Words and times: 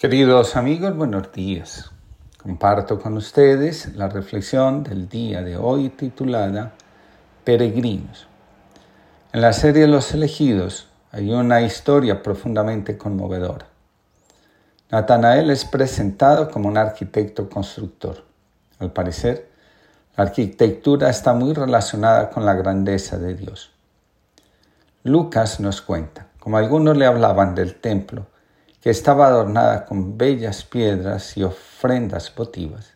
Queridos 0.00 0.56
amigos, 0.56 0.96
buenos 0.96 1.30
días. 1.30 1.90
Comparto 2.42 2.98
con 2.98 3.18
ustedes 3.18 3.94
la 3.96 4.08
reflexión 4.08 4.82
del 4.82 5.10
día 5.10 5.42
de 5.42 5.58
hoy 5.58 5.90
titulada 5.90 6.72
Peregrinos. 7.44 8.26
En 9.34 9.42
la 9.42 9.52
serie 9.52 9.86
Los 9.86 10.14
elegidos 10.14 10.88
hay 11.12 11.30
una 11.30 11.60
historia 11.60 12.22
profundamente 12.22 12.96
conmovedora. 12.96 13.66
Natanael 14.90 15.50
es 15.50 15.66
presentado 15.66 16.50
como 16.50 16.70
un 16.70 16.78
arquitecto 16.78 17.50
constructor. 17.50 18.24
Al 18.78 18.92
parecer, 18.92 19.50
la 20.16 20.24
arquitectura 20.24 21.10
está 21.10 21.34
muy 21.34 21.52
relacionada 21.52 22.30
con 22.30 22.46
la 22.46 22.54
grandeza 22.54 23.18
de 23.18 23.34
Dios. 23.34 23.70
Lucas 25.02 25.60
nos 25.60 25.82
cuenta, 25.82 26.28
como 26.38 26.56
algunos 26.56 26.96
le 26.96 27.04
hablaban 27.04 27.54
del 27.54 27.74
templo, 27.74 28.29
que 28.80 28.90
estaba 28.90 29.26
adornada 29.26 29.84
con 29.84 30.16
bellas 30.16 30.64
piedras 30.64 31.36
y 31.36 31.42
ofrendas 31.42 32.34
votivas. 32.34 32.94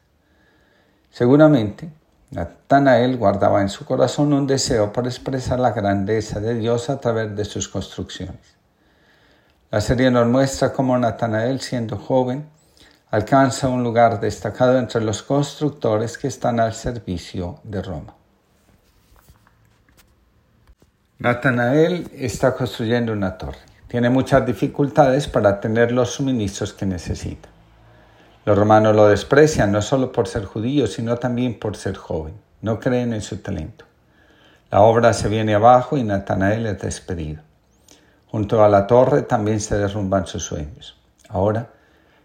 Seguramente, 1.11 1.91
Natanael 2.31 3.17
guardaba 3.19 3.61
en 3.61 3.69
su 3.69 3.85
corazón 3.85 4.33
un 4.33 4.47
deseo 4.47 4.93
por 4.93 5.07
expresar 5.07 5.61
la 5.61 5.73
grandeza 5.73 6.41
de 6.41 6.55
Dios 6.55 6.89
a 6.91 7.01
través 7.01 7.37
de 7.37 7.45
sus 7.45 7.69
construcciones. 7.69 8.57
La 9.71 9.81
serie 9.81 10.11
nos 10.11 10.27
muestra 10.27 10.73
cómo 10.73 10.97
Natanael, 10.99 11.61
siendo 11.61 11.97
joven, 11.99 12.49
alcanza 13.11 13.69
un 13.69 13.85
lugar 13.85 14.21
destacado 14.21 14.79
entre 14.79 15.03
los 15.03 15.23
constructores 15.23 16.17
que 16.17 16.29
están 16.29 16.59
al 16.61 16.75
servicio 16.75 17.61
de 17.63 17.83
Roma. 17.83 18.15
Natanael 21.19 22.11
está 22.15 22.55
construyendo 22.55 23.13
una 23.13 23.39
torre 23.39 23.74
tiene 23.95 24.11
muchas 24.11 24.45
dificultades 24.45 25.29
para 25.29 25.61
tener 25.61 25.93
los 25.93 26.11
suministros 26.11 26.73
que 26.73 26.85
necesita. 26.85 27.49
Los 28.45 28.59
romanos 28.59 28.97
lo 28.97 29.07
desprecian 29.07 29.71
no 29.71 29.81
solo 29.83 30.11
por 30.11 30.27
ser 30.27 30.47
judío, 30.47 30.89
sino 30.89 31.17
también 31.19 31.61
por 31.61 31.77
ser 31.77 31.95
joven. 31.95 32.35
No 32.61 32.81
creen 32.81 33.13
en 33.13 33.23
su 33.23 33.37
talento. 33.37 33.85
La 34.73 34.81
obra 34.81 35.13
se 35.13 35.29
viene 35.29 35.55
abajo 35.55 35.97
y 35.97 36.03
Natanael 36.03 36.67
es 36.67 36.81
despedido. 36.81 37.43
Junto 38.27 38.65
a 38.65 38.69
la 38.69 38.89
torre 38.89 39.23
también 39.23 39.61
se 39.61 39.79
derrumban 39.79 40.27
sus 40.27 40.43
sueños. 40.43 40.99
Ahora 41.29 41.69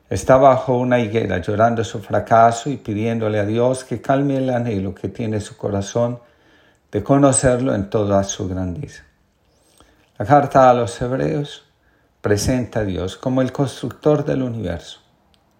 está 0.10 0.38
bajo 0.38 0.76
una 0.76 0.98
higuera 0.98 1.38
llorando 1.38 1.84
su 1.84 2.00
fracaso 2.00 2.72
y 2.72 2.78
pidiéndole 2.78 3.38
a 3.38 3.46
Dios 3.46 3.84
que 3.84 4.02
calme 4.02 4.38
el 4.38 4.50
anhelo 4.50 4.96
que 4.96 5.10
tiene 5.10 5.40
su 5.40 5.56
corazón 5.56 6.18
de 6.92 7.04
conocerlo 7.04 7.76
en 7.76 7.92
toda 7.92 8.24
su 8.24 8.50
grandeza. 8.50 9.04
La 10.20 10.26
carta 10.26 10.70
a 10.70 10.74
los 10.74 11.02
hebreos 11.02 11.64
presenta 12.20 12.82
a 12.82 12.84
Dios 12.84 13.16
como 13.16 13.42
el 13.42 13.54
constructor 13.54 14.26
del 14.26 14.44
universo. 14.44 15.00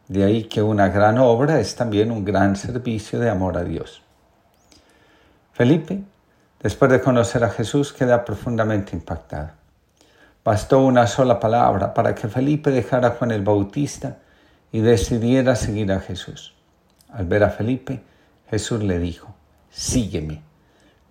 De 0.10 0.26
ahí 0.26 0.50
que 0.50 0.62
una 0.62 0.90
gran 0.90 1.18
obra 1.18 1.62
es 1.62 1.78
también 1.78 2.12
un 2.12 2.26
gran 2.26 2.58
servicio 2.58 3.22
de 3.22 3.30
amor 3.30 3.58
a 3.58 3.64
Dios. 3.64 4.02
Felipe, 5.54 6.04
después 6.62 6.92
de 6.92 7.00
conocer 7.00 7.46
a 7.46 7.52
Jesús, 7.52 7.94
queda 7.94 8.26
profundamente 8.26 8.98
impactado. 8.98 9.52
Bastó 10.44 10.82
una 10.82 11.08
sola 11.08 11.40
palabra 11.40 11.94
para 11.94 12.14
que 12.14 12.28
Felipe 12.28 12.70
dejara 12.70 13.08
a 13.08 13.12
Juan 13.12 13.32
el 13.32 13.44
Bautista 13.44 14.18
y 14.74 14.82
decidiera 14.82 15.56
seguir 15.56 15.90
a 15.94 16.02
Jesús. 16.02 16.54
Al 17.14 17.28
ver 17.28 17.46
a 17.46 17.50
Felipe, 17.50 18.04
Jesús 18.50 18.84
le 18.84 19.00
dijo, 19.00 19.34
sígueme. 19.70 20.49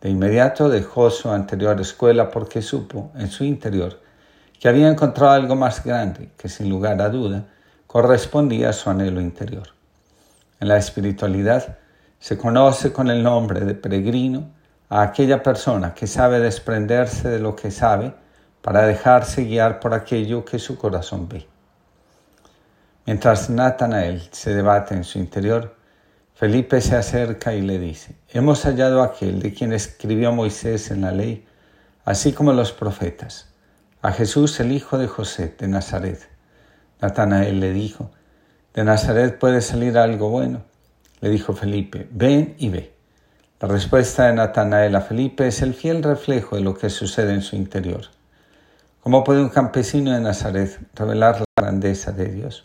De 0.00 0.10
inmediato 0.10 0.68
dejó 0.68 1.10
su 1.10 1.30
anterior 1.30 1.80
escuela 1.80 2.30
porque 2.30 2.62
supo 2.62 3.10
en 3.16 3.28
su 3.28 3.44
interior 3.44 4.00
que 4.60 4.68
había 4.68 4.88
encontrado 4.88 5.32
algo 5.32 5.56
más 5.56 5.84
grande 5.84 6.30
que 6.36 6.48
sin 6.48 6.68
lugar 6.68 7.00
a 7.00 7.08
duda 7.08 7.44
correspondía 7.86 8.70
a 8.70 8.72
su 8.72 8.90
anhelo 8.90 9.20
interior. 9.20 9.68
En 10.60 10.68
la 10.68 10.77
espiritualidad 10.77 11.78
se 12.18 12.36
conoce 12.36 12.92
con 12.92 13.08
el 13.10 13.22
nombre 13.22 13.60
de 13.60 13.74
peregrino 13.74 14.50
a 14.88 15.02
aquella 15.02 15.42
persona 15.42 15.95
que 15.95 16.06
sabe 16.06 16.40
desprenderse 16.40 17.28
de 17.28 17.39
lo 17.39 17.55
que 17.55 17.70
sabe 17.70 18.14
para 18.62 18.83
dejarse 18.83 19.44
guiar 19.44 19.80
por 19.80 19.94
aquello 19.94 20.44
que 20.44 20.58
su 20.58 20.77
corazón 20.77 21.28
ve. 21.28 21.46
Mientras 23.06 23.48
Natanael 23.48 24.28
se 24.33 24.55
debate 24.55 24.94
en 24.94 25.05
su 25.05 25.18
interior, 25.18 25.74
Felipe 26.38 26.80
se 26.80 26.94
acerca 26.94 27.52
y 27.52 27.62
le 27.62 27.80
dice, 27.80 28.14
hemos 28.28 28.62
hallado 28.62 29.02
aquel 29.02 29.40
de 29.40 29.52
quien 29.52 29.72
escribió 29.72 30.30
Moisés 30.30 30.92
en 30.92 31.00
la 31.00 31.10
ley, 31.10 31.44
así 32.04 32.32
como 32.32 32.52
los 32.52 32.70
profetas, 32.70 33.48
a 34.02 34.12
Jesús 34.12 34.60
el 34.60 34.70
hijo 34.70 34.98
de 34.98 35.08
José 35.08 35.52
de 35.58 35.66
Nazaret. 35.66 36.28
Natanael 37.00 37.58
le 37.58 37.72
dijo, 37.72 38.12
de 38.72 38.84
Nazaret 38.84 39.36
puede 39.36 39.60
salir 39.60 39.98
algo 39.98 40.28
bueno. 40.28 40.62
Le 41.20 41.28
dijo 41.28 41.54
Felipe, 41.54 42.08
ven 42.12 42.55
y 42.56 42.68
ve. 42.68 42.94
La 43.60 43.66
respuesta 43.66 44.28
de 44.28 44.34
Natanael 44.34 44.94
a 44.94 45.00
Felipe 45.00 45.48
es 45.48 45.60
el 45.60 45.74
fiel 45.74 46.05
reflejo 46.05 46.55
de 46.55 46.62
lo 46.62 46.78
que 46.78 46.88
sucede 46.88 47.34
en 47.34 47.42
su 47.42 47.56
interior. 47.56 48.02
¿Cómo 49.02 49.24
puede 49.24 49.42
un 49.42 49.48
campesino 49.48 50.12
de 50.12 50.20
Nazaret 50.20 50.78
revelar 50.94 51.40
la 51.40 51.62
grandeza 51.64 52.12
de 52.12 52.26
Dios? 52.26 52.64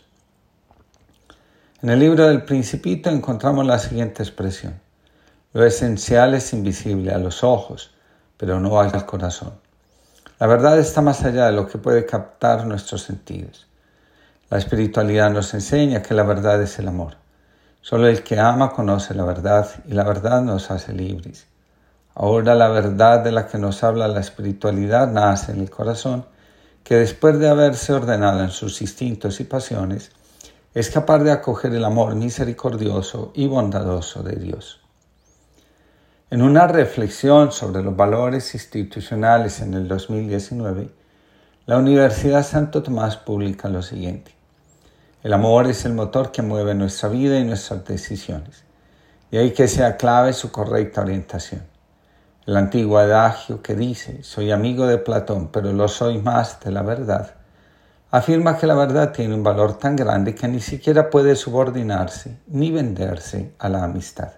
En 1.84 1.90
el 1.90 1.98
libro 1.98 2.28
del 2.28 2.44
Principito 2.44 3.10
encontramos 3.10 3.66
la 3.66 3.78
siguiente 3.78 4.22
expresión. 4.22 4.80
Lo 5.52 5.66
esencial 5.66 6.32
es 6.32 6.54
invisible 6.54 7.12
a 7.12 7.18
los 7.18 7.44
ojos, 7.44 7.90
pero 8.38 8.58
no 8.58 8.80
al 8.80 9.04
corazón. 9.04 9.52
La 10.40 10.46
verdad 10.46 10.78
está 10.78 11.02
más 11.02 11.22
allá 11.24 11.44
de 11.44 11.52
lo 11.52 11.68
que 11.68 11.76
puede 11.76 12.06
captar 12.06 12.66
nuestros 12.66 13.02
sentidos. 13.02 13.66
La 14.48 14.56
espiritualidad 14.56 15.30
nos 15.30 15.52
enseña 15.52 16.00
que 16.00 16.14
la 16.14 16.22
verdad 16.22 16.62
es 16.62 16.78
el 16.78 16.88
amor. 16.88 17.16
Solo 17.82 18.08
el 18.08 18.22
que 18.22 18.40
ama 18.40 18.70
conoce 18.70 19.12
la 19.12 19.24
verdad 19.26 19.68
y 19.86 19.92
la 19.92 20.04
verdad 20.04 20.40
nos 20.40 20.70
hace 20.70 20.94
libres. 20.94 21.46
Ahora 22.14 22.54
la 22.54 22.70
verdad 22.70 23.20
de 23.20 23.30
la 23.30 23.46
que 23.46 23.58
nos 23.58 23.84
habla 23.84 24.08
la 24.08 24.20
espiritualidad 24.20 25.08
nace 25.08 25.52
en 25.52 25.60
el 25.60 25.68
corazón, 25.68 26.24
que 26.82 26.94
después 26.94 27.38
de 27.38 27.50
haberse 27.50 27.92
ordenado 27.92 28.42
en 28.42 28.52
sus 28.52 28.80
instintos 28.80 29.38
y 29.40 29.44
pasiones, 29.44 30.12
es 30.74 30.90
capaz 30.90 31.20
de 31.20 31.30
acoger 31.30 31.72
el 31.72 31.84
amor 31.84 32.16
misericordioso 32.16 33.30
y 33.32 33.46
bondadoso 33.46 34.24
de 34.24 34.34
Dios. 34.34 34.80
En 36.30 36.42
una 36.42 36.66
reflexión 36.66 37.52
sobre 37.52 37.80
los 37.80 37.94
valores 37.94 38.54
institucionales 38.54 39.60
en 39.60 39.74
el 39.74 39.86
2019, 39.86 40.90
la 41.66 41.78
Universidad 41.78 42.44
Santo 42.44 42.82
Tomás 42.82 43.16
publica 43.16 43.68
lo 43.68 43.82
siguiente. 43.82 44.34
El 45.22 45.32
amor 45.32 45.68
es 45.68 45.84
el 45.84 45.94
motor 45.94 46.32
que 46.32 46.42
mueve 46.42 46.74
nuestra 46.74 47.08
vida 47.08 47.38
y 47.38 47.44
nuestras 47.44 47.84
decisiones, 47.84 48.64
y 49.30 49.36
hay 49.36 49.52
que 49.52 49.68
sea 49.68 49.96
clave 49.96 50.32
su 50.32 50.50
correcta 50.50 51.02
orientación. 51.02 51.62
El 52.46 52.56
antiguo 52.56 52.98
adagio 52.98 53.62
que 53.62 53.76
dice, 53.76 54.24
soy 54.24 54.50
amigo 54.50 54.88
de 54.88 54.98
Platón, 54.98 55.50
pero 55.52 55.72
lo 55.72 55.86
soy 55.86 56.18
más 56.18 56.58
de 56.60 56.72
la 56.72 56.82
verdad, 56.82 57.43
afirma 58.16 58.56
que 58.56 58.68
la 58.68 58.76
verdad 58.76 59.10
tiene 59.10 59.34
un 59.34 59.42
valor 59.42 59.76
tan 59.76 59.96
grande 59.96 60.36
que 60.36 60.46
ni 60.46 60.60
siquiera 60.60 61.10
puede 61.10 61.34
subordinarse 61.34 62.38
ni 62.46 62.70
venderse 62.70 63.54
a 63.58 63.68
la 63.68 63.82
amistad. 63.82 64.34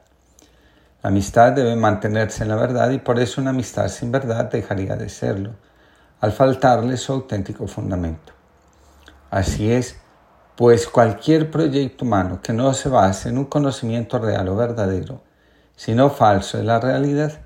La 1.03 1.11
amistad 1.11 1.53
debe 1.53 1.77
mantenerse 1.77 2.43
en 2.43 2.49
la 2.49 2.57
verdad 2.57 2.89
y 2.89 2.99
por 2.99 3.19
eso 3.19 3.39
una 3.39 3.51
amistad 3.51 3.89
sin 3.89 4.11
verdad 4.11 4.47
dejaría 4.51 4.97
de 4.97 5.11
serlo, 5.11 5.51
al 6.21 6.33
faltarle 6.33 6.97
su 6.97 7.13
auténtico 7.13 7.67
fundamento. 7.67 8.33
Así 9.31 9.71
es, 9.71 9.97
pues 10.57 10.89
cualquier 10.89 11.51
proyecto 11.51 12.07
humano 12.07 12.41
que 12.43 12.55
no 12.55 12.73
se 12.73 12.89
base 12.89 13.29
en 13.29 13.37
un 13.37 13.45
conocimiento 13.45 14.19
real 14.19 14.49
o 14.49 14.57
verdadero, 14.57 15.21
sino 15.77 16.09
falso 16.09 16.57
de 16.57 16.65
la 16.65 16.81
realidad, 16.81 17.41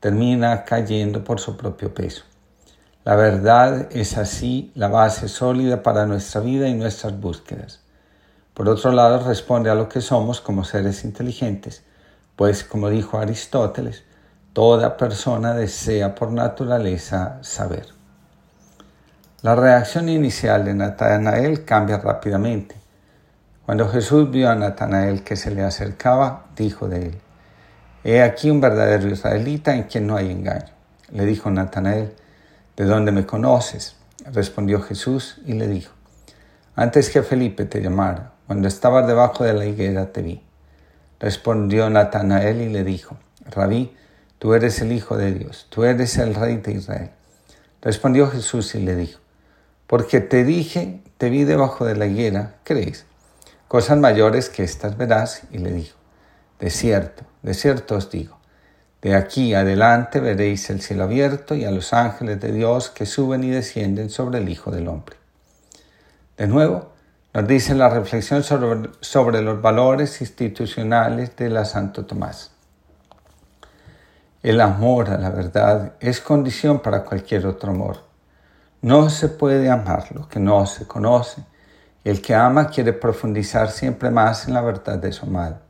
termina 0.00 0.64
cayendo 0.64 1.22
por 1.22 1.38
su 1.38 1.54
propio 1.54 1.92
peso. 1.92 2.24
La 3.06 3.14
verdad 3.14 3.86
es 3.92 4.18
así 4.18 4.72
la 4.74 4.88
base 4.88 5.28
sólida 5.28 5.84
para 5.84 6.06
nuestra 6.06 6.40
vida 6.40 6.66
y 6.66 6.74
nuestras 6.74 7.16
búsquedas. 7.20 7.78
Por 8.52 8.68
otro 8.68 8.90
lado, 8.90 9.24
responde 9.24 9.70
a 9.70 9.76
lo 9.76 9.88
que 9.88 10.00
somos 10.00 10.40
como 10.40 10.64
seres 10.64 11.04
inteligentes, 11.04 11.84
pues 12.34 12.64
como 12.64 12.90
dijo 12.90 13.16
Aristóteles, 13.16 14.02
toda 14.52 14.96
persona 14.96 15.54
desea 15.54 16.16
por 16.16 16.32
naturaleza 16.32 17.38
saber. 17.42 17.86
La 19.42 19.54
reacción 19.54 20.08
inicial 20.08 20.64
de 20.64 20.74
Natanael 20.74 21.64
cambia 21.64 21.98
rápidamente. 21.98 22.74
Cuando 23.64 23.88
Jesús 23.88 24.32
vio 24.32 24.50
a 24.50 24.56
Natanael 24.56 25.22
que 25.22 25.36
se 25.36 25.52
le 25.52 25.62
acercaba, 25.62 26.46
dijo 26.56 26.88
de 26.88 27.06
él, 27.06 27.18
He 28.02 28.20
aquí 28.20 28.50
un 28.50 28.60
verdadero 28.60 29.06
israelita 29.06 29.76
en 29.76 29.84
quien 29.84 30.08
no 30.08 30.16
hay 30.16 30.28
engaño. 30.32 30.72
Le 31.12 31.24
dijo 31.24 31.48
Natanael, 31.52 32.12
¿De 32.76 32.84
dónde 32.84 33.10
me 33.10 33.24
conoces? 33.24 33.96
Respondió 34.30 34.82
Jesús 34.82 35.40
y 35.46 35.54
le 35.54 35.66
dijo, 35.66 35.92
Antes 36.74 37.08
que 37.08 37.22
Felipe 37.22 37.64
te 37.64 37.80
llamara, 37.80 38.32
cuando 38.46 38.68
estabas 38.68 39.06
debajo 39.06 39.44
de 39.44 39.54
la 39.54 39.64
higuera 39.64 40.12
te 40.12 40.20
vi. 40.20 40.42
Respondió 41.18 41.88
Natanael 41.88 42.60
y 42.60 42.68
le 42.68 42.84
dijo, 42.84 43.16
Rabí, 43.46 43.96
tú 44.38 44.52
eres 44.52 44.80
el 44.82 44.92
Hijo 44.92 45.16
de 45.16 45.32
Dios, 45.32 45.66
tú 45.70 45.84
eres 45.84 46.18
el 46.18 46.34
Rey 46.34 46.58
de 46.58 46.72
Israel. 46.72 47.10
Respondió 47.80 48.28
Jesús 48.28 48.74
y 48.74 48.80
le 48.80 48.94
dijo, 48.94 49.20
Porque 49.86 50.20
te 50.20 50.44
dije, 50.44 51.00
te 51.16 51.30
vi 51.30 51.44
debajo 51.44 51.86
de 51.86 51.96
la 51.96 52.06
higuera, 52.06 52.56
¿crees? 52.62 53.06
Cosas 53.68 53.98
mayores 53.98 54.50
que 54.50 54.64
estas 54.64 54.96
verás. 54.98 55.42
Y 55.50 55.58
le 55.58 55.72
dijo, 55.72 55.96
de 56.60 56.70
cierto, 56.70 57.24
de 57.42 57.54
cierto 57.54 57.96
os 57.96 58.10
digo, 58.10 58.35
de 59.06 59.14
aquí 59.14 59.54
adelante 59.54 60.18
veréis 60.18 60.68
el 60.68 60.80
cielo 60.80 61.04
abierto 61.04 61.54
y 61.54 61.64
a 61.64 61.70
los 61.70 61.92
ángeles 61.92 62.40
de 62.40 62.50
Dios 62.50 62.90
que 62.90 63.06
suben 63.06 63.44
y 63.44 63.50
descienden 63.50 64.10
sobre 64.10 64.38
el 64.38 64.48
Hijo 64.48 64.72
del 64.72 64.88
Hombre. 64.88 65.14
De 66.36 66.48
nuevo, 66.48 66.90
nos 67.32 67.46
dice 67.46 67.76
la 67.76 67.88
reflexión 67.88 68.42
sobre, 68.42 69.42
los 69.42 69.62
valores 69.62 70.20
institucionales 70.20 71.36
de 71.36 71.50
la 71.50 71.64
Santo 71.64 72.04
Tomás. 72.04 72.50
El 74.42 74.60
amor 74.60 75.10
a 75.10 75.18
la 75.18 75.30
verdad 75.30 75.92
es 76.00 76.20
condición 76.20 76.80
para 76.80 77.04
cualquier 77.04 77.46
otro 77.46 77.70
amor. 77.70 77.98
No 78.82 79.08
se 79.08 79.28
puede 79.28 79.70
amar 79.70 80.08
lo 80.16 80.28
que 80.28 80.40
no 80.40 80.66
se 80.66 80.84
conoce. 80.84 81.44
El 82.02 82.20
que 82.20 82.34
ama 82.34 82.70
quiere 82.70 82.92
profundizar 82.92 83.70
siempre 83.70 84.10
más 84.10 84.48
en 84.48 84.54
la 84.54 84.62
verdad 84.62 84.98
de 84.98 85.12
su 85.12 85.26
amado. 85.26 85.65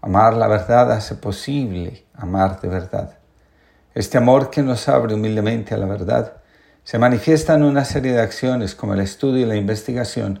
Amar 0.00 0.34
la 0.34 0.46
verdad 0.46 0.92
hace 0.92 1.16
posible 1.16 2.04
amar 2.14 2.60
de 2.60 2.68
verdad. 2.68 3.18
Este 3.94 4.16
amor 4.16 4.48
que 4.48 4.62
nos 4.62 4.88
abre 4.88 5.14
humildemente 5.14 5.74
a 5.74 5.78
la 5.78 5.86
verdad 5.86 6.34
se 6.84 6.98
manifiesta 6.98 7.54
en 7.54 7.64
una 7.64 7.84
serie 7.84 8.12
de 8.12 8.20
acciones 8.20 8.76
como 8.76 8.94
el 8.94 9.00
estudio 9.00 9.44
y 9.44 9.48
la 9.48 9.56
investigación 9.56 10.40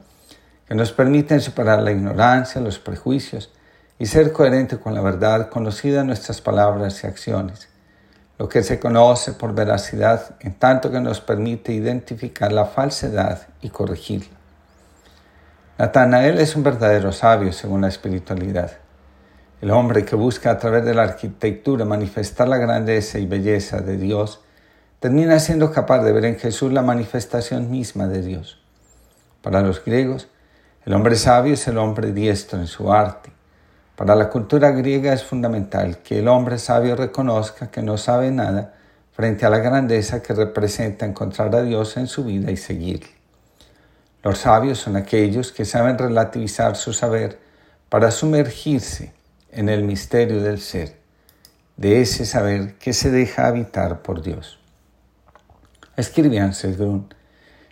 que 0.68 0.76
nos 0.76 0.92
permiten 0.92 1.40
superar 1.40 1.82
la 1.82 1.90
ignorancia, 1.90 2.60
los 2.60 2.78
prejuicios 2.78 3.50
y 3.98 4.06
ser 4.06 4.32
coherente 4.32 4.78
con 4.78 4.94
la 4.94 5.00
verdad 5.00 5.48
conocida 5.48 6.02
en 6.02 6.06
nuestras 6.06 6.40
palabras 6.40 7.02
y 7.02 7.06
acciones, 7.08 7.68
lo 8.38 8.48
que 8.48 8.62
se 8.62 8.78
conoce 8.78 9.32
por 9.32 9.54
veracidad 9.54 10.36
en 10.38 10.54
tanto 10.54 10.92
que 10.92 11.00
nos 11.00 11.20
permite 11.20 11.72
identificar 11.72 12.52
la 12.52 12.64
falsedad 12.64 13.48
y 13.60 13.70
corregirla. 13.70 14.36
Natanael 15.78 16.38
es 16.38 16.54
un 16.54 16.62
verdadero 16.62 17.12
sabio 17.12 17.52
según 17.52 17.80
la 17.80 17.88
espiritualidad. 17.88 18.72
El 19.60 19.72
hombre 19.72 20.04
que 20.04 20.14
busca 20.14 20.52
a 20.52 20.58
través 20.58 20.84
de 20.84 20.94
la 20.94 21.02
arquitectura 21.02 21.84
manifestar 21.84 22.46
la 22.46 22.58
grandeza 22.58 23.18
y 23.18 23.26
belleza 23.26 23.80
de 23.80 23.96
Dios 23.96 24.40
termina 25.00 25.40
siendo 25.40 25.72
capaz 25.72 26.04
de 26.04 26.12
ver 26.12 26.26
en 26.26 26.38
Jesús 26.38 26.72
la 26.72 26.82
manifestación 26.82 27.68
misma 27.68 28.06
de 28.06 28.22
Dios. 28.22 28.60
Para 29.42 29.60
los 29.60 29.84
griegos, 29.84 30.28
el 30.84 30.92
hombre 30.92 31.16
sabio 31.16 31.54
es 31.54 31.66
el 31.66 31.76
hombre 31.76 32.12
diestro 32.12 32.60
en 32.60 32.68
su 32.68 32.92
arte. 32.92 33.32
Para 33.96 34.14
la 34.14 34.30
cultura 34.30 34.70
griega 34.70 35.12
es 35.12 35.24
fundamental 35.24 35.98
que 35.98 36.20
el 36.20 36.28
hombre 36.28 36.58
sabio 36.58 36.94
reconozca 36.94 37.68
que 37.68 37.82
no 37.82 37.98
sabe 37.98 38.30
nada 38.30 38.74
frente 39.12 39.44
a 39.44 39.50
la 39.50 39.58
grandeza 39.58 40.22
que 40.22 40.34
representa 40.34 41.04
encontrar 41.04 41.52
a 41.56 41.62
Dios 41.62 41.96
en 41.96 42.06
su 42.06 42.24
vida 42.24 42.52
y 42.52 42.56
seguirle. 42.56 43.10
Los 44.22 44.38
sabios 44.38 44.78
son 44.78 44.94
aquellos 44.94 45.50
que 45.50 45.64
saben 45.64 45.98
relativizar 45.98 46.76
su 46.76 46.92
saber 46.92 47.40
para 47.88 48.12
sumergirse 48.12 49.17
en 49.50 49.68
el 49.68 49.84
misterio 49.84 50.42
del 50.42 50.60
ser, 50.60 50.96
de 51.76 52.00
ese 52.00 52.26
saber 52.26 52.74
que 52.78 52.92
se 52.92 53.10
deja 53.10 53.46
habitar 53.46 54.02
por 54.02 54.22
Dios. 54.22 54.58
Escribe 55.96 56.38
Anselm, 56.38 57.08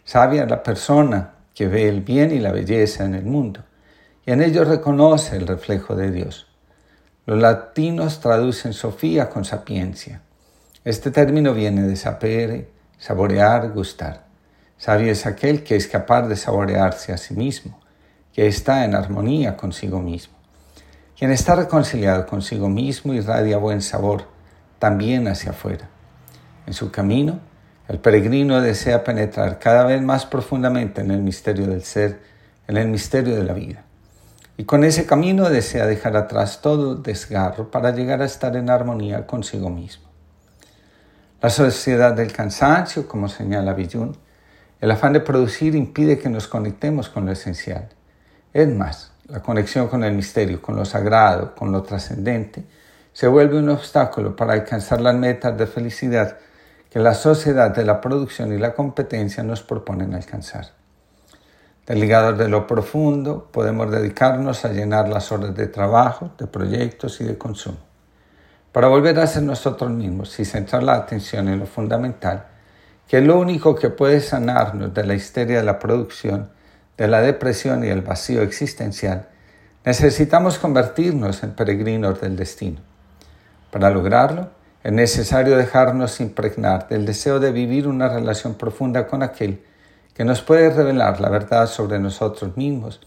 sabia 0.04 0.46
la 0.46 0.62
persona 0.62 1.34
que 1.54 1.68
ve 1.68 1.88
el 1.88 2.00
bien 2.00 2.32
y 2.32 2.38
la 2.38 2.52
belleza 2.52 3.04
en 3.04 3.14
el 3.14 3.24
mundo, 3.24 3.64
y 4.24 4.32
en 4.32 4.42
ello 4.42 4.64
reconoce 4.64 5.36
el 5.36 5.46
reflejo 5.46 5.94
de 5.94 6.10
Dios. 6.10 6.46
Los 7.26 7.40
latinos 7.40 8.20
traducen 8.20 8.72
Sofía 8.72 9.28
con 9.28 9.44
sapiencia. 9.44 10.22
Este 10.84 11.10
término 11.10 11.54
viene 11.54 11.82
de 11.82 11.96
sapere, 11.96 12.68
saborear, 12.98 13.70
gustar. 13.72 14.24
Sabio 14.78 15.10
es 15.10 15.26
aquel 15.26 15.64
que 15.64 15.74
es 15.74 15.88
capaz 15.88 16.28
de 16.28 16.36
saborearse 16.36 17.12
a 17.12 17.16
sí 17.16 17.34
mismo, 17.34 17.80
que 18.32 18.46
está 18.46 18.84
en 18.84 18.94
armonía 18.94 19.56
consigo 19.56 20.00
mismo. 20.00 20.35
Quien 21.18 21.30
está 21.30 21.54
reconciliado 21.54 22.26
consigo 22.26 22.68
mismo 22.68 23.14
irradia 23.14 23.56
buen 23.56 23.80
sabor 23.80 24.24
también 24.78 25.28
hacia 25.28 25.52
afuera. 25.52 25.88
En 26.66 26.74
su 26.74 26.90
camino, 26.90 27.40
el 27.88 27.98
peregrino 27.98 28.60
desea 28.60 29.02
penetrar 29.02 29.58
cada 29.58 29.84
vez 29.84 30.02
más 30.02 30.26
profundamente 30.26 31.00
en 31.00 31.10
el 31.10 31.22
misterio 31.22 31.68
del 31.68 31.84
ser, 31.84 32.20
en 32.68 32.76
el 32.76 32.88
misterio 32.88 33.34
de 33.34 33.44
la 33.44 33.54
vida. 33.54 33.84
Y 34.58 34.64
con 34.64 34.84
ese 34.84 35.06
camino 35.06 35.48
desea 35.48 35.86
dejar 35.86 36.18
atrás 36.18 36.60
todo 36.60 36.96
desgarro 36.96 37.70
para 37.70 37.92
llegar 37.92 38.20
a 38.20 38.26
estar 38.26 38.54
en 38.54 38.68
armonía 38.68 39.26
consigo 39.26 39.70
mismo. 39.70 40.04
La 41.40 41.48
sociedad 41.48 42.12
del 42.12 42.30
cansancio, 42.30 43.08
como 43.08 43.28
señala 43.28 43.72
Villun, 43.72 44.18
el 44.82 44.90
afán 44.90 45.14
de 45.14 45.20
producir 45.20 45.76
impide 45.76 46.18
que 46.18 46.28
nos 46.28 46.46
conectemos 46.46 47.08
con 47.08 47.24
lo 47.24 47.32
esencial. 47.32 47.88
Es 48.52 48.68
más, 48.68 49.12
la 49.28 49.40
conexión 49.40 49.88
con 49.88 50.04
el 50.04 50.14
misterio, 50.14 50.62
con 50.62 50.76
lo 50.76 50.84
sagrado, 50.84 51.54
con 51.54 51.72
lo 51.72 51.82
trascendente, 51.82 52.64
se 53.12 53.26
vuelve 53.26 53.58
un 53.58 53.68
obstáculo 53.70 54.36
para 54.36 54.52
alcanzar 54.52 55.00
las 55.00 55.14
metas 55.14 55.56
de 55.56 55.66
felicidad 55.66 56.36
que 56.90 56.98
la 57.00 57.14
sociedad 57.14 57.70
de 57.74 57.84
la 57.84 58.00
producción 58.00 58.52
y 58.52 58.58
la 58.58 58.74
competencia 58.74 59.42
nos 59.42 59.62
proponen 59.62 60.14
alcanzar. 60.14 60.68
Desligados 61.86 62.38
de 62.38 62.48
lo 62.48 62.66
profundo, 62.66 63.48
podemos 63.52 63.90
dedicarnos 63.90 64.64
a 64.64 64.72
llenar 64.72 65.08
las 65.08 65.30
horas 65.32 65.54
de 65.54 65.66
trabajo, 65.68 66.32
de 66.38 66.46
proyectos 66.46 67.20
y 67.20 67.24
de 67.24 67.38
consumo. 67.38 67.78
Para 68.72 68.88
volver 68.88 69.18
a 69.18 69.26
ser 69.26 69.44
nosotros 69.44 69.90
mismos 69.90 70.38
y 70.38 70.44
centrar 70.44 70.82
la 70.82 70.94
atención 70.94 71.48
en 71.48 71.60
lo 71.60 71.66
fundamental, 71.66 72.46
que 73.08 73.18
es 73.18 73.24
lo 73.24 73.38
único 73.38 73.74
que 73.74 73.88
puede 73.88 74.20
sanarnos 74.20 74.92
de 74.92 75.06
la 75.06 75.14
histeria 75.14 75.58
de 75.58 75.64
la 75.64 75.78
producción, 75.78 76.50
de 76.96 77.08
la 77.08 77.20
depresión 77.20 77.84
y 77.84 77.88
el 77.88 78.02
vacío 78.02 78.42
existencial, 78.42 79.28
necesitamos 79.84 80.58
convertirnos 80.58 81.42
en 81.42 81.52
peregrinos 81.52 82.20
del 82.20 82.36
destino. 82.36 82.80
Para 83.70 83.90
lograrlo, 83.90 84.50
es 84.82 84.92
necesario 84.92 85.56
dejarnos 85.56 86.20
impregnar 86.20 86.88
del 86.88 87.06
deseo 87.06 87.40
de 87.40 87.52
vivir 87.52 87.88
una 87.88 88.08
relación 88.08 88.54
profunda 88.54 89.06
con 89.06 89.22
aquel 89.22 89.62
que 90.14 90.24
nos 90.24 90.42
puede 90.42 90.70
revelar 90.70 91.20
la 91.20 91.28
verdad 91.28 91.66
sobre 91.66 91.98
nosotros 91.98 92.56
mismos 92.56 93.00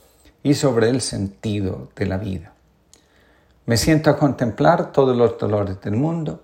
y 0.44 0.54
sobre 0.54 0.90
el 0.90 1.02
sentido 1.02 1.90
de 1.96 2.06
la 2.06 2.18
vida. 2.18 2.54
Me 3.66 3.78
siento 3.78 4.10
a 4.10 4.18
contemplar 4.18 4.92
todos 4.92 5.16
los 5.16 5.38
dolores 5.38 5.80
del 5.82 5.96
mundo 5.96 6.44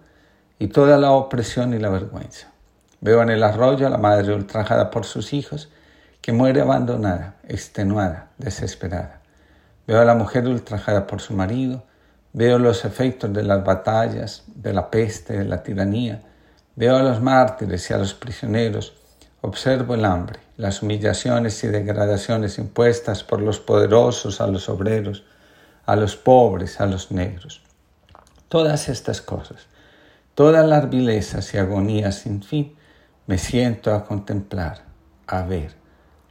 y 0.58 0.68
toda 0.68 0.98
la 0.98 1.12
opresión 1.12 1.74
y 1.74 1.80
la 1.80 1.90
vergüenza. 1.90 2.52
Veo 3.02 3.22
en 3.22 3.30
el 3.30 3.44
arroyo 3.44 3.88
a 3.88 3.90
la 3.90 3.98
madre 3.98 4.34
ultrajada 4.34 4.90
por 4.90 5.06
sus 5.06 5.34
hijos, 5.34 5.70
que 6.26 6.34
muere 6.34 6.62
abandonada, 6.62 7.36
extenuada, 7.48 8.30
desesperada. 8.40 9.22
Veo 9.86 10.02
a 10.02 10.06
la 10.06 10.16
mujer 10.16 10.48
ultrajada 10.48 11.06
por 11.06 11.22
su 11.22 11.36
marido, 11.36 11.84
Veo 12.34 12.58
los 12.60 12.84
efectos 12.84 13.32
de 13.32 13.44
las 13.44 13.64
batallas, 13.64 14.44
de 14.48 14.74
la 14.74 14.90
peste, 14.90 15.38
de 15.38 15.46
la 15.46 15.62
tiranía. 15.62 16.22
Veo 16.76 16.98
a 16.98 17.04
los 17.04 17.22
mártires 17.22 17.90
y 17.90 17.94
a 17.94 17.98
los 17.98 18.14
prisioneros. 18.14 18.94
Observo 19.40 19.94
el 19.94 20.04
hambre, 20.04 20.40
las 20.58 20.82
humillaciones 20.82 21.64
y 21.64 21.68
degradaciones 21.68 22.58
impuestas 22.58 23.24
por 23.24 23.42
los 23.42 23.62
poderosos 23.62 24.42
a 24.42 24.48
los 24.48 24.68
obreros, 24.68 25.24
a 25.86 25.96
los 25.96 26.18
pobres, 26.18 26.82
a 26.82 26.88
los 26.88 27.10
negros. 27.10 27.62
Todas 28.50 28.90
estas 28.90 29.22
cosas, 29.22 29.68
todas 30.34 30.68
las 30.68 30.90
vilezas 30.90 31.54
y 31.54 31.58
agonías 31.58 32.16
sin 32.16 32.44
fin, 32.44 32.76
me 33.28 33.38
siento 33.38 33.94
a 33.94 34.04
contemplar, 34.04 34.82
a 35.28 35.44
ver, 35.44 35.85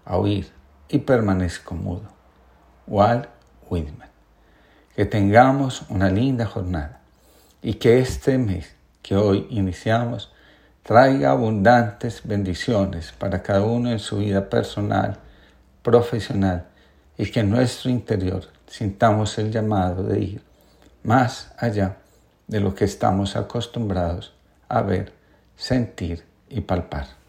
a 0.04 0.16
oír 0.16 0.50
y 0.88 0.98
permanezco 0.98 1.74
mudo. 1.74 2.08
Walt 2.86 3.26
Whitman 3.68 4.14
que 4.94 5.04
tengamos 5.04 5.82
una 5.88 6.08
linda 6.08 6.46
jornada 6.46 7.00
y 7.62 7.74
que 7.74 7.98
este 7.98 8.38
mes 8.38 8.74
que 9.02 9.16
hoy 9.16 9.46
iniciamos 9.50 10.32
traiga 10.82 11.30
abundantes 11.30 12.22
bendiciones 12.24 13.12
para 13.12 13.42
cada 13.42 13.62
uno 13.62 13.90
en 13.90 13.98
su 13.98 14.18
vida 14.18 14.48
personal, 14.48 15.18
profesional 15.82 16.66
y 17.18 17.30
que 17.30 17.40
en 17.40 17.50
nuestro 17.50 17.90
interior 17.90 18.44
sintamos 18.66 19.36
el 19.38 19.50
llamado 19.50 20.04
de 20.04 20.20
ir 20.20 20.42
más 21.02 21.52
allá 21.58 21.96
de 22.46 22.60
lo 22.60 22.74
que 22.74 22.84
estamos 22.84 23.36
acostumbrados 23.36 24.32
a 24.68 24.82
ver, 24.82 25.12
sentir 25.56 26.24
y 26.48 26.60
palpar. 26.60 27.23